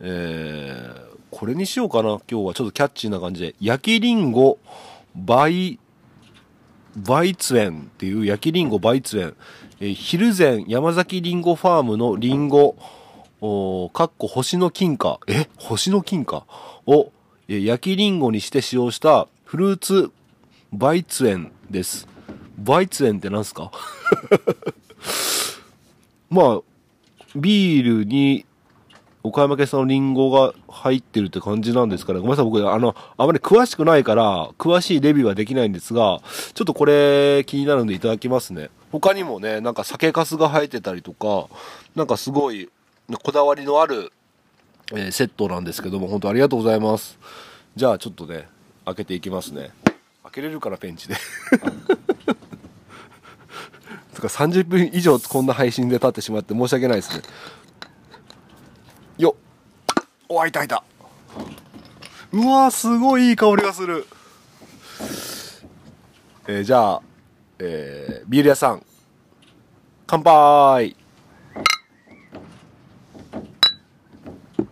[0.00, 3.54] えー、これにしようかな、今日はちょっとキャッチーな感じで。
[3.60, 4.58] 焼きリンゴ、
[5.14, 5.78] バイ、
[6.96, 9.36] バイツェンっていう焼きリンゴバイツェン。
[9.80, 12.74] えー、弘前山崎リンゴファームのリンゴ、
[13.42, 15.20] おかっこ星の金貨。
[15.26, 15.50] え？
[15.58, 16.46] 星の金貨？
[16.86, 17.12] を、
[17.48, 20.10] えー焼きリンゴにして使用したフルーツ
[20.72, 22.08] バイツェンです。
[22.56, 23.70] バイツェンって何すか？
[26.30, 26.60] まあ、
[27.34, 28.44] ビールに
[29.22, 32.20] 岡山県産のリンゴが入ってるって感じなんですかね。
[32.20, 36.20] ごめんなさい、僕、あの、あまり詳しくないから、詳しいレビューはできないんですが、
[36.54, 38.70] ちょっとこれ気になるんでいただきますね。
[38.92, 41.48] 他にもね、なんか酒粕が入ってたりとか、
[41.94, 42.70] なんかすごい、
[43.22, 44.12] こだわりのある、
[44.92, 47.18] えーセットなんですけども、本当ありがとうございます。
[47.76, 48.48] じゃあ、ちょっとね、
[48.86, 49.70] 開けていきますね。
[50.22, 51.16] 開けれるかな、ペンチで。
[54.18, 57.22] つか30分以上こんな配信で経ってしまって申し訳ないですね。
[59.16, 60.04] よっ。
[60.28, 60.82] お開いた開いた。
[62.32, 64.06] うわーすごいいい香りがする。
[66.48, 67.02] えーじゃあ、
[67.60, 68.84] えービール屋さん。
[70.06, 70.88] 乾杯。
[70.88, 70.96] い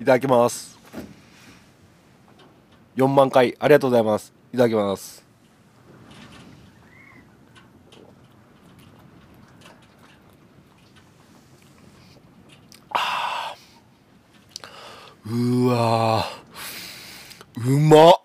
[0.00, 0.76] ただきます。
[2.96, 4.32] 4万回ありがとうございます。
[4.52, 5.25] いただきます。
[15.28, 16.24] うわ
[17.56, 18.14] うま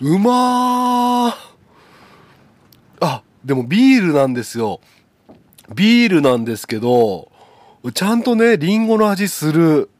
[0.00, 1.34] うまー
[3.00, 4.80] あ、でもビールなんですよ。
[5.74, 7.32] ビールなんですけど、
[7.92, 9.90] ちゃんとね、リンゴの味する。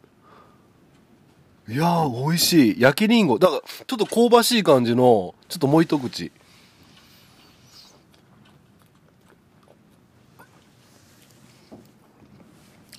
[1.68, 2.80] いやー、美味しい。
[2.80, 3.38] 焼きリンゴ。
[3.38, 6.30] だから、ちょっと香ばしい感じの、ちょっともう一口。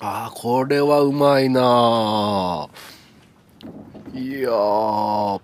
[0.04, 2.68] ああ、これはうまいなあ
[4.12, 5.40] いや、こ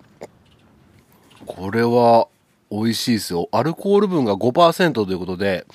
[1.71, 2.27] れは
[2.69, 3.47] 美味しいですよ。
[3.53, 5.65] アルコール分が5%ということで、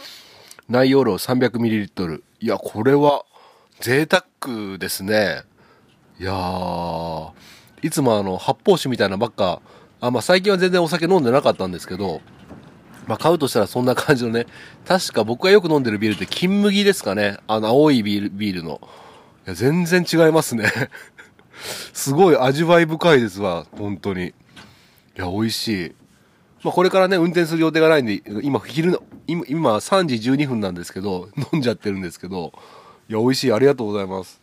[0.68, 2.22] 内容量 300ml。
[2.40, 3.24] いや、これは
[3.80, 5.44] 贅沢ですね。
[6.20, 7.32] いや、
[7.80, 9.62] いつもあの、発泡酒みたいなばっか、
[10.02, 12.20] あ、まあ最近は全然お酒飲んでなかったんですけど、
[13.06, 14.46] まあ買うとしたらそんな感じのね、
[14.86, 17.38] 確か僕がよく飲んでるビールって金麦ですかね。
[17.46, 18.80] あの青いビール、ビールの。
[19.46, 20.72] いや、全然違いますね。
[21.92, 24.28] すごい味わい深いですわ、本当に。
[24.28, 24.32] い
[25.16, 25.94] や、美味しい。
[26.62, 32.52] まあこれからね、運転する予定がないんで、今昼の、今、今3時12分なんですけど、 飲んじゃってるんですけど、
[33.08, 33.52] いや、美味しい。
[33.52, 34.40] ありがとうございます。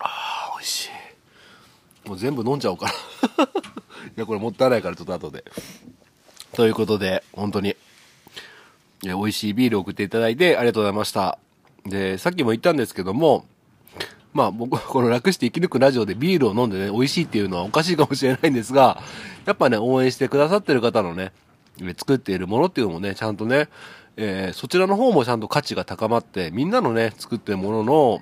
[0.00, 0.86] ああ、美味し
[2.06, 2.08] い。
[2.08, 2.92] もう全部飲んじゃおうかな。
[4.16, 5.44] いや、これもったいないからちょっと後で。
[6.54, 7.76] ということで、本当に、
[9.02, 11.38] 美味しいビールを送っていただいてありがとうございました。
[11.86, 13.46] で、さっきも言ったんですけども、
[14.32, 19.02] まあ僕はこの楽して生き抜くラジオでビールを飲んでね、美味しいっていうのはおかしいかもしれないんですが、
[19.46, 21.32] やっぱね、応援してくださってる方のね、
[21.96, 23.68] 作っているものっていうのもね、ちゃんとね、
[24.16, 28.20] えーそちらの方もちゃんと価値が高まって、みんなのね、作ってるものの、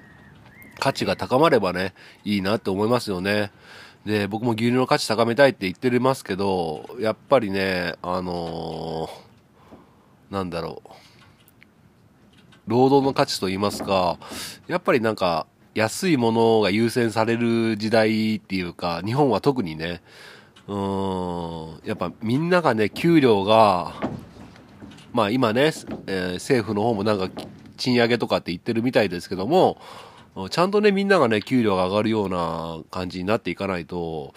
[0.78, 3.50] 価値が高まればね、いいなって思いますよね。
[4.04, 9.30] で、僕も牛乳の価値高めたいって言ってますけど、やっぱりね、あのー
[10.32, 10.88] なんだろう。
[12.66, 14.18] 労働の価値と言いますか、
[14.68, 20.02] やっぱりなんか、安いものが優先される時代っていうか、日本は特にね、
[20.66, 23.94] うん、やっぱみんながね、給料が、
[25.12, 25.72] まあ今ね、
[26.06, 27.28] えー政府の方もなんか
[27.76, 29.78] 賃上げとかって言ってるみたいですけども、
[30.50, 34.32] ちゃんとね、みんながね、給料が上がるような感じになっていかないと、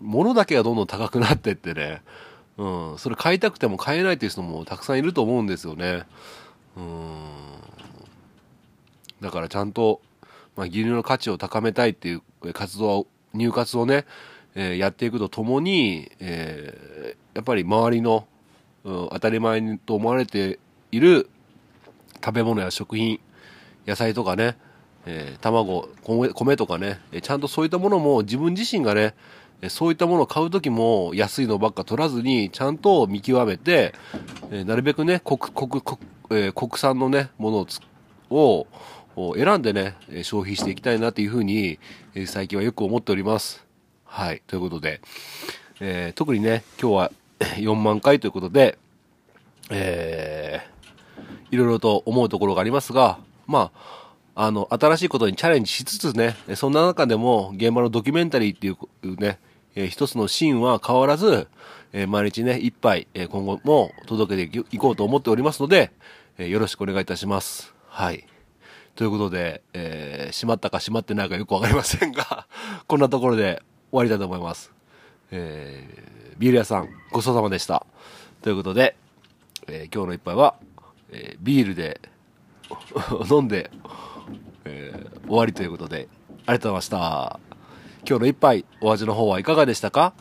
[0.00, 2.02] 物だけがどんどん高くなってってね、
[2.58, 6.04] うん、それ買いたくても買えないっていう人もたくさんいると思うんですよね。
[6.76, 7.30] うん。
[9.20, 10.00] だからちゃんと、
[10.56, 12.22] まあ、牛乳の価値を高めたいっていう
[12.52, 14.06] 活動を、入活をね、
[14.54, 18.26] えーやっていくとともに、えーやっぱり周りの、
[18.84, 20.58] うん当たり前と思われて
[20.92, 21.28] いる
[22.24, 23.20] 食べ物や食品、
[23.86, 24.56] 野菜とかね、
[25.06, 29.14] えー卵米、米とかね、えちゃんとそういったものも自分自身がね、
[29.62, 33.94] えそういったものを買うときも安いのばっか取らずに、ちゃんと見極めて、
[34.50, 35.98] えーなるべくね、国、国、国、
[36.30, 37.80] えー国産のね、ものをつ
[38.30, 38.66] を
[39.36, 39.94] 選んでね、
[40.24, 41.78] 消費していきたいなというふうに、
[42.14, 43.64] え最近はよく思っております。
[44.04, 44.42] はい。
[44.46, 45.00] ということで、
[45.80, 47.12] え特にね、今日は
[47.58, 48.78] 4万回ということで、
[49.70, 50.76] えー
[51.52, 54.05] いろいろと思うところがありますが、まあ、
[54.38, 59.38] あの、新しいことにチャレンジしつつね、そんな中でも現場のドキュメンタリーっていうね、
[59.74, 61.48] えー一つのシーンは変わらず、
[61.94, 65.90] えー毎日ね、一杯、えー今後も届けていこうと思っておりますので、
[66.38, 67.74] えよろしくお願いいたします。
[67.88, 68.26] はい。
[68.94, 72.46] ということで、えー閉まったか閉まってないかよくわかりませんが、
[72.86, 74.70] こんなところで終わりたいと思います。
[75.30, 77.86] えービール屋さん、ごちそうさまでした。
[78.42, 78.96] ということで、
[79.66, 80.56] えー今日の一杯は、
[81.10, 82.00] えービールで
[83.30, 83.70] 飲んで、
[84.66, 86.08] えー終わりということで、
[86.46, 87.40] ありがとうございました。
[88.08, 90.12] 今日の一杯、お味の方はいかがでしたか？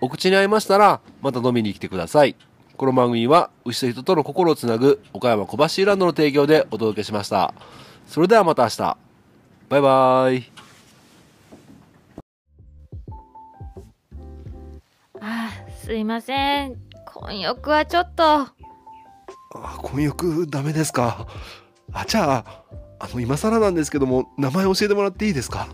[0.00, 2.34] お口に合いましたら、また飲みに来てください。
[2.76, 7.54] この番組は、牛と人との心をつなぐ、岡山小橋ランドの提供でお届けしました。
[8.06, 8.96] それではまた明日。
[9.68, 10.52] バイバイ。
[15.20, 16.76] あーすいません
[17.06, 18.52] 混浴はちょっとあ、
[19.82, 21.26] 婚浴ダメですか。
[21.92, 22.62] あ、じゃあ、
[23.00, 25.68] あの、今更なんですけども、名前教えてもらっていいですか？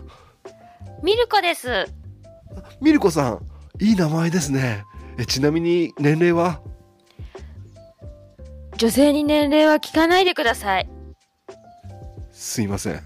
[1.03, 1.85] ミルコです。
[2.81, 3.45] ミルコさん、
[3.79, 4.85] いい名前ですね。
[5.17, 6.61] え、ちなみに年齢は？
[8.77, 10.89] 女性に年齢は聞かないでください。
[12.31, 13.01] すいません。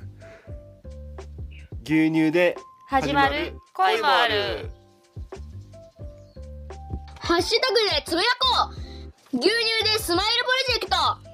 [1.83, 2.57] 牛乳で
[2.87, 4.69] 始まる恋もある。
[7.19, 8.71] ハッシュタグでつぶやこ
[9.33, 9.37] う。
[9.37, 9.51] 牛乳
[9.83, 11.28] でスマイルプロジェクト